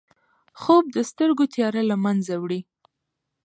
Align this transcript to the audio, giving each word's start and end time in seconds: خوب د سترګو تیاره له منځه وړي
خوب 0.61 0.83
د 0.95 0.97
سترګو 1.09 1.45
تیاره 1.53 1.81
له 1.89 1.95
منځه 2.05 2.33
وړي 2.41 2.61